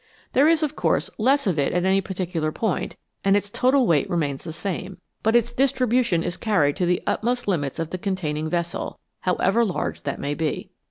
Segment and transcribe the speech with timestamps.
[0.33, 4.09] There is, of course, less of it at any particular point, and its total weight
[4.09, 8.49] remains the same, but its distribution is carried to the utmost limits of the containing
[8.49, 10.71] vessel, however large that may be.